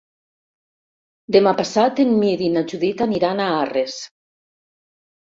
[1.35, 4.03] Demà passat en Mirt i na Judit aniran a Arres.